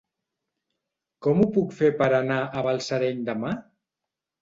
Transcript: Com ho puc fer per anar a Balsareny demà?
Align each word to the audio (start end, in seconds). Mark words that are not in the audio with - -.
Com 1.27 1.45
ho 1.45 1.47
puc 1.59 1.77
fer 1.83 1.93
per 2.01 2.09
anar 2.23 2.41
a 2.63 2.67
Balsareny 2.73 3.25
demà? 3.33 3.57